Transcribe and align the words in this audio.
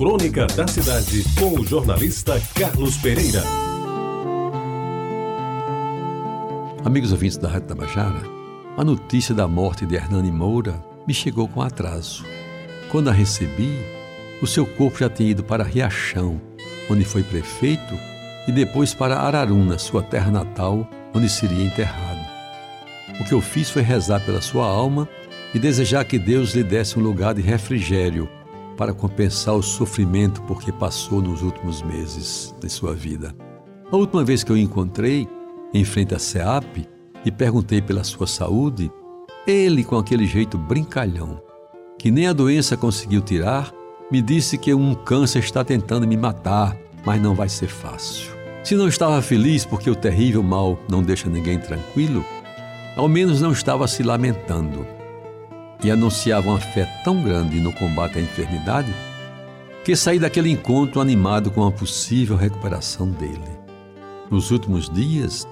Crônica 0.00 0.46
da 0.46 0.66
Cidade, 0.66 1.22
com 1.38 1.60
o 1.60 1.66
jornalista 1.66 2.40
Carlos 2.54 2.96
Pereira. 2.96 3.42
Amigos 6.82 7.12
ouvintes 7.12 7.36
da 7.36 7.50
Rádio 7.50 7.68
Tabajara, 7.68 8.22
a 8.78 8.82
notícia 8.82 9.34
da 9.34 9.46
morte 9.46 9.84
de 9.84 9.96
Hernani 9.96 10.32
Moura 10.32 10.82
me 11.06 11.12
chegou 11.12 11.46
com 11.46 11.60
atraso. 11.60 12.24
Quando 12.90 13.10
a 13.10 13.12
recebi, 13.12 13.78
o 14.40 14.46
seu 14.46 14.64
corpo 14.64 15.00
já 15.00 15.10
tinha 15.10 15.32
ido 15.32 15.44
para 15.44 15.62
Riachão, 15.62 16.40
onde 16.90 17.04
foi 17.04 17.22
prefeito, 17.22 17.94
e 18.48 18.52
depois 18.52 18.94
para 18.94 19.18
Araruna, 19.18 19.78
sua 19.78 20.02
terra 20.02 20.30
natal, 20.30 20.88
onde 21.12 21.28
seria 21.28 21.62
enterrado. 21.62 22.26
O 23.20 23.24
que 23.26 23.34
eu 23.34 23.42
fiz 23.42 23.68
foi 23.68 23.82
rezar 23.82 24.24
pela 24.24 24.40
sua 24.40 24.66
alma 24.66 25.06
e 25.54 25.58
desejar 25.58 26.06
que 26.06 26.18
Deus 26.18 26.54
lhe 26.54 26.64
desse 26.64 26.98
um 26.98 27.02
lugar 27.02 27.34
de 27.34 27.42
refrigério 27.42 28.30
para 28.80 28.94
compensar 28.94 29.54
o 29.54 29.62
sofrimento 29.62 30.40
por 30.44 30.62
que 30.62 30.72
passou 30.72 31.20
nos 31.20 31.42
últimos 31.42 31.82
meses 31.82 32.54
de 32.62 32.70
sua 32.70 32.94
vida. 32.94 33.36
A 33.92 33.94
última 33.94 34.24
vez 34.24 34.42
que 34.42 34.50
eu 34.50 34.56
o 34.56 34.58
encontrei, 34.58 35.28
em 35.74 35.84
frente 35.84 36.14
à 36.14 36.18
SEAP, 36.18 36.88
e 37.22 37.30
perguntei 37.30 37.82
pela 37.82 38.02
sua 38.02 38.26
saúde, 38.26 38.90
ele, 39.46 39.84
com 39.84 39.98
aquele 39.98 40.24
jeito 40.24 40.56
brincalhão, 40.56 41.42
que 41.98 42.10
nem 42.10 42.26
a 42.26 42.32
doença 42.32 42.74
conseguiu 42.74 43.20
tirar, 43.20 43.70
me 44.10 44.22
disse 44.22 44.56
que 44.56 44.72
um 44.72 44.94
câncer 44.94 45.40
está 45.40 45.62
tentando 45.62 46.08
me 46.08 46.16
matar, 46.16 46.74
mas 47.04 47.20
não 47.20 47.34
vai 47.34 47.50
ser 47.50 47.68
fácil. 47.68 48.30
Se 48.64 48.74
não 48.74 48.88
estava 48.88 49.20
feliz 49.20 49.62
porque 49.62 49.90
o 49.90 49.94
terrível 49.94 50.42
mal 50.42 50.78
não 50.88 51.02
deixa 51.02 51.28
ninguém 51.28 51.58
tranquilo, 51.58 52.24
ao 52.96 53.06
menos 53.06 53.42
não 53.42 53.52
estava 53.52 53.86
se 53.86 54.02
lamentando 54.02 54.99
e 55.82 55.90
anunciava 55.90 56.48
uma 56.48 56.60
fé 56.60 56.84
tão 57.04 57.22
grande 57.22 57.60
no 57.60 57.72
combate 57.72 58.18
à 58.18 58.20
enfermidade 58.22 58.92
que 59.84 59.96
saí 59.96 60.18
daquele 60.18 60.50
encontro 60.50 61.00
animado 61.00 61.50
com 61.50 61.66
a 61.66 61.72
possível 61.72 62.36
recuperação 62.36 63.10
dele. 63.10 63.58
Nos 64.30 64.50
últimos 64.50 64.88
dias, 64.90 65.48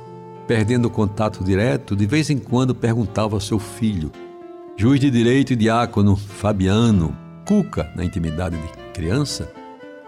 perdendo 0.47 0.87
o 0.87 0.91
contato 0.91 1.43
direto, 1.43 1.97
de 1.97 2.07
vez 2.07 2.31
em 2.31 2.39
quando 2.39 2.75
perguntava 2.75 3.37
ao 3.37 3.41
seu 3.41 3.59
filho, 3.59 4.13
juiz 4.77 5.01
de 5.01 5.11
direito 5.11 5.53
e 5.53 5.57
diácono 5.57 6.17
Fabiano, 6.17 7.17
Cuca, 7.47 7.91
na 7.97 8.05
intimidade 8.05 8.57
de 8.57 8.69
criança, 8.93 9.51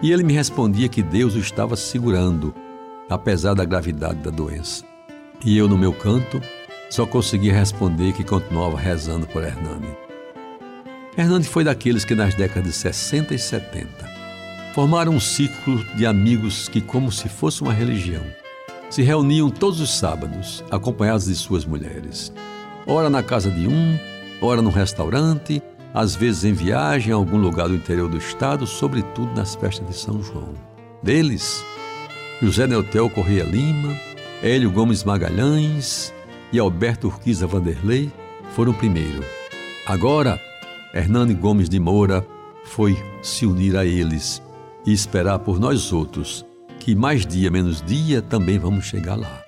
e 0.03 0.13
ele 0.13 0.23
me 0.23 0.33
respondia 0.33 0.89
que 0.89 1.03
Deus 1.03 1.35
o 1.35 1.39
estava 1.39 1.77
segurando, 1.77 2.55
apesar 3.09 3.55
da 3.55 3.65
gravidade 3.65 4.21
da 4.21 4.31
doença. 4.31 4.85
E 5.45 5.57
eu, 5.57 5.67
no 5.67 5.77
meu 5.77 5.93
canto, 5.93 6.41
só 6.91 7.07
conseguia 7.07 7.55
responder 7.55 8.13
que 8.13 8.25
continuava 8.25 8.79
rezando 8.79 9.27
por 9.27 9.43
Hernani. 9.43 10.10
Hernani 11.17 11.45
foi 11.45 11.65
daqueles 11.65 12.05
que 12.05 12.15
nas 12.15 12.35
décadas 12.35 12.65
de 12.65 12.73
60 12.73 13.35
e 13.35 13.39
70 13.39 13.89
formaram 14.75 15.13
um 15.13 15.21
ciclo 15.21 15.85
de 15.97 16.07
amigos 16.07 16.69
que, 16.69 16.81
como 16.81 17.11
se 17.11 17.29
fosse 17.29 17.63
uma 17.63 17.73
religião, 17.73 18.23
se 18.89 19.03
reuniam 19.03 19.51
todos 19.51 19.81
os 19.81 19.91
sábados, 19.97 20.65
acompanhados 20.71 21.27
de 21.27 21.35
suas 21.35 21.65
mulheres. 21.65 22.33
Ora 22.87 23.11
na 23.11 23.23
casa 23.23 23.51
de 23.51 23.67
um, 23.67 23.99
ora 24.41 24.63
num 24.63 24.71
restaurante, 24.71 25.63
às 25.93 26.15
vezes 26.15 26.45
em 26.45 26.53
viagem 26.53 27.13
a 27.13 27.17
algum 27.17 27.37
lugar 27.37 27.69
do 27.69 27.75
interior 27.75 28.09
do 28.09 28.17
estado, 28.17 28.67
sobretudo 28.67 29.35
nas 29.35 29.55
festas 29.55 29.87
de 29.89 29.95
São 29.95 30.23
João. 30.23 30.55
Deles, 31.03 31.65
José 32.41 32.67
Neutel 32.67 33.11
Correia 33.11 33.45
Lima, 33.45 33.97
Hélio 34.43 34.71
Gomes 34.71 35.03
Magalhães 35.03 36.15
e 36.53 36.59
Alberto 36.59 37.09
Urquiza 37.09 37.47
Vanderlei 37.47 38.11
foram 38.55 38.73
primeiro. 38.73 39.25
Agora, 39.87 40.41
Hernani 40.93 41.35
Gomes 41.35 41.69
de 41.69 41.79
Moura 41.79 42.27
foi 42.65 42.97
se 43.23 43.47
unir 43.47 43.77
a 43.77 43.85
eles 43.85 44.43
e 44.85 44.93
esperar 44.93 45.39
por 45.39 45.61
nós 45.61 45.93
outros, 45.93 46.45
que 46.81 46.95
mais 46.95 47.25
dia 47.25 47.51
menos 47.51 47.81
dia 47.83 48.21
também 48.21 48.59
vamos 48.59 48.87
chegar 48.87 49.17
lá. 49.17 49.43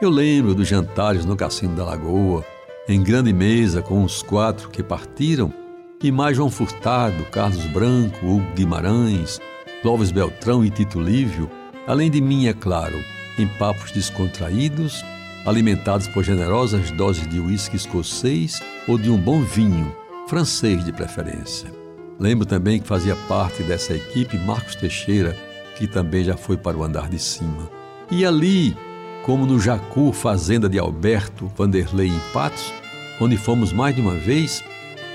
Eu 0.00 0.08
lembro 0.08 0.54
dos 0.54 0.68
jantares 0.68 1.24
no 1.24 1.36
Cassino 1.36 1.74
da 1.74 1.84
Lagoa, 1.84 2.44
em 2.88 3.02
grande 3.02 3.32
mesa 3.32 3.82
com 3.82 4.04
os 4.04 4.22
quatro 4.22 4.70
que 4.70 4.82
partiram, 4.82 5.52
e 6.00 6.12
mais 6.12 6.36
João 6.36 6.50
Furtado, 6.50 7.24
Carlos 7.24 7.66
Branco, 7.66 8.24
Hugo 8.24 8.52
Guimarães, 8.54 9.40
Clóvis 9.82 10.12
Beltrão 10.12 10.64
e 10.64 10.70
Tito 10.70 11.00
Lívio, 11.00 11.50
além 11.88 12.08
de 12.08 12.20
mim, 12.20 12.46
é 12.46 12.52
claro, 12.52 12.96
em 13.36 13.48
papos 13.58 13.90
descontraídos, 13.90 15.04
alimentados 15.44 16.06
por 16.06 16.22
generosas 16.22 16.92
doses 16.92 17.26
de 17.26 17.40
uísque 17.40 17.74
escocês 17.74 18.60
ou 18.86 18.96
de 18.96 19.10
um 19.10 19.16
bom 19.16 19.42
vinho, 19.42 19.92
francês 20.28 20.84
de 20.84 20.92
preferência. 20.92 21.72
Lembro 22.20 22.44
também 22.44 22.78
que 22.78 22.86
fazia 22.86 23.16
parte 23.26 23.62
dessa 23.62 23.94
equipe 23.94 24.36
Marcos 24.36 24.74
Teixeira, 24.74 25.34
que 25.76 25.86
também 25.86 26.22
já 26.22 26.36
foi 26.36 26.56
para 26.56 26.76
o 26.76 26.84
andar 26.84 27.08
de 27.08 27.18
cima. 27.18 27.70
E 28.10 28.26
ali, 28.26 28.76
como 29.24 29.46
no 29.46 29.58
Jacu, 29.58 30.12
fazenda 30.12 30.68
de 30.68 30.78
Alberto 30.78 31.50
Vanderlei 31.56 32.08
em 32.08 32.20
Patos, 32.32 32.74
onde 33.18 33.38
fomos 33.38 33.72
mais 33.72 33.94
de 33.94 34.02
uma 34.02 34.14
vez, 34.14 34.62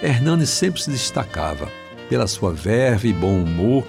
Hernani 0.01 0.47
sempre 0.47 0.81
se 0.81 0.89
destacava 0.89 1.69
pela 2.09 2.25
sua 2.25 2.51
verve 2.51 3.13
bom 3.13 3.37
humor, 3.37 3.85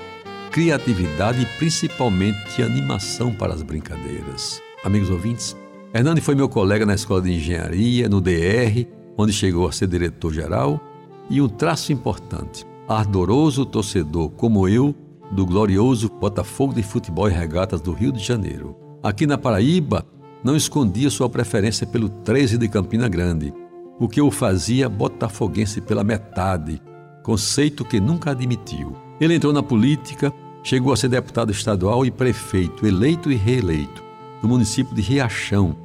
criatividade 0.51 1.41
e 1.41 1.47
principalmente 1.59 2.63
animação 2.63 3.33
para 3.33 3.55
as 3.55 3.63
brincadeiras. 3.63 4.61
Amigos 4.85 5.09
ouvintes, 5.09 5.57
Hernani 5.95 6.21
foi 6.21 6.35
meu 6.35 6.51
colega 6.51 6.85
na 6.85 6.95
escola 6.95 7.23
de 7.23 7.33
engenharia, 7.33 8.11
no 8.11 8.21
DR, 8.21 8.87
onde 9.17 9.33
chegou 9.33 9.67
a 9.67 9.73
ser 9.73 9.87
diretor-geral 9.87 10.81
e 11.29 11.41
um 11.41 11.49
traço 11.49 11.93
importante: 11.93 12.67
ardoroso 12.89 13.65
torcedor 13.65 14.31
como 14.31 14.69
eu 14.69 14.95
do 15.33 15.45
glorioso 15.45 16.09
Botafogo 16.09 16.75
de 16.75 16.83
Futebol 16.83 17.29
e 17.29 17.33
Regatas 17.33 17.81
do 17.81 17.93
Rio 17.93 18.13
de 18.13 18.23
Janeiro. 18.23 18.77
Aqui 19.03 19.27
na 19.27 19.37
Paraíba, 19.37 20.07
não 20.43 20.55
escondia 20.55 21.11
sua 21.11 21.29
preferência 21.29 21.87
pelo 21.87 22.09
13 22.09 22.59
de 22.59 22.69
Campina 22.69 23.09
Grande, 23.09 23.53
o 23.99 24.09
que 24.09 24.21
o 24.21 24.31
fazia 24.31 24.89
botafoguense 24.89 25.81
pela 25.81 26.05
metade, 26.05 26.81
conceito 27.23 27.85
que 27.85 27.99
nunca 27.99 28.31
admitiu. 28.31 28.95
Ele 29.21 29.35
entrou 29.35 29.53
na 29.53 29.63
política, 29.63 30.33
chegou 30.63 30.93
a 30.93 30.97
ser 30.97 31.09
deputado 31.09 31.51
estadual 31.51 32.05
e 32.05 32.11
prefeito, 32.11 32.87
eleito 32.87 33.33
e 33.33 33.35
reeleito, 33.35 34.03
no 34.43 34.49
município 34.49 34.95
de 34.95 35.01
Riachão, 35.01 35.77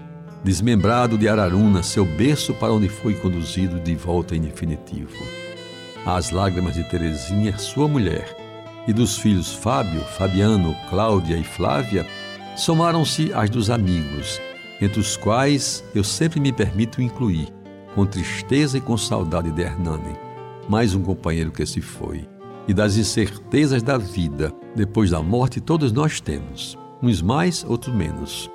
desmembrado 0.43 1.17
de 1.17 1.27
Araruna, 1.27 1.83
seu 1.83 2.05
berço 2.05 2.53
para 2.53 2.71
onde 2.71 2.87
foi 2.87 3.13
conduzido 3.15 3.79
de 3.79 3.95
volta 3.95 4.35
em 4.35 4.41
definitivo. 4.41 5.23
As 6.05 6.31
lágrimas 6.31 6.75
de 6.75 6.83
Terezinha, 6.89 7.57
sua 7.57 7.87
mulher, 7.87 8.35
e 8.87 8.93
dos 8.93 9.17
filhos 9.19 9.53
Fábio, 9.53 10.01
Fabiano, 10.17 10.75
Cláudia 10.89 11.37
e 11.37 11.43
Flávia 11.43 12.05
somaram-se 12.55 13.31
às 13.33 13.49
dos 13.49 13.69
amigos, 13.69 14.41
entre 14.81 14.99
os 14.99 15.17
quais 15.17 15.83
eu 15.93 16.03
sempre 16.03 16.39
me 16.39 16.53
permito 16.53 17.01
incluir, 17.01 17.49
com 17.93 18.05
tristeza 18.05 18.77
e 18.77 18.81
com 18.81 18.97
saudade 18.97 19.51
de 19.51 19.61
Hernani, 19.61 20.15
mais 20.67 20.95
um 20.95 21.01
companheiro 21.01 21.51
que 21.51 21.65
se 21.65 21.81
foi, 21.81 22.27
e 22.67 22.73
das 22.73 22.95
incertezas 22.95 23.83
da 23.83 23.97
vida, 23.97 24.53
depois 24.75 25.11
da 25.11 25.21
morte 25.21 25.59
todos 25.59 25.91
nós 25.91 26.21
temos, 26.21 26.77
uns 27.01 27.21
mais, 27.21 27.63
outros 27.67 27.93
menos. 27.93 28.49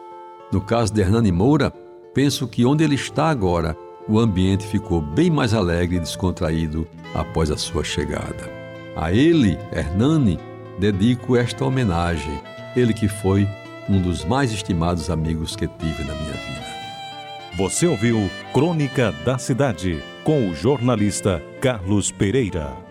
No 0.53 0.61
caso 0.61 0.93
de 0.93 1.01
Hernani 1.01 1.33
Moura, 1.33 1.73
penso 2.13 2.47
que 2.47 2.65
onde 2.65 2.85
ele 2.85 2.95
está 2.95 3.29
agora, 3.29 3.77
o 4.09 4.19
ambiente 4.19 4.67
ficou 4.67 5.01
bem 5.01 5.31
mais 5.31 5.55
alegre 5.55 5.97
e 5.97 6.01
descontraído 6.01 6.87
após 7.15 7.51
a 7.51 7.57
sua 7.57 7.83
chegada. 7.83 8.51
A 8.97 9.13
ele, 9.13 9.59
Hernani, 9.73 10.39
dedico 10.79 11.37
esta 11.37 11.65
homenagem, 11.65 12.41
ele 12.77 12.93
que 12.93 13.09
foi 13.09 13.49
um 13.89 14.01
dos 14.01 14.25
mais 14.25 14.53
estimados 14.53 15.11
amigos 15.11 15.57
que 15.57 15.67
tive 15.67 16.05
na 16.05 16.15
minha 16.15 16.33
vida. 16.33 16.65
Você 17.57 17.87
ouviu 17.87 18.31
Crônica 18.53 19.13
da 19.25 19.39
Cidade 19.39 20.03
com 20.25 20.49
o 20.49 20.55
jornalista 20.55 21.43
Carlos 21.61 22.11
Pereira. 22.11 22.84